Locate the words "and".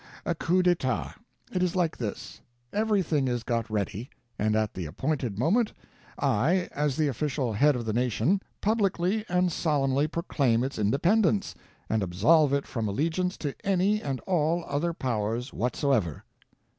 4.39-4.55, 9.29-9.51, 11.87-12.01, 14.01-14.19